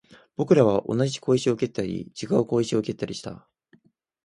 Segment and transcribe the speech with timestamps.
[0.35, 3.47] 僕らは同じ小石を蹴ったり、違う小石を蹴ったりした